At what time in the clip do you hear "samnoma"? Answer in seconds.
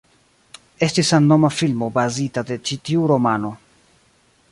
1.13-1.51